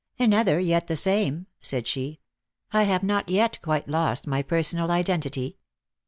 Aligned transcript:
"Another, 0.17 0.59
yet 0.59 0.87
the 0.87 0.95
same," 0.95 1.45
said 1.61 1.85
she. 1.85 2.21
"I 2.73 2.85
have 2.85 3.03
not 3.03 3.29
yet 3.29 3.61
quite 3.61 3.87
lost 3.87 4.25
my 4.25 4.41
personal 4.41 4.89
identity." 4.89 5.59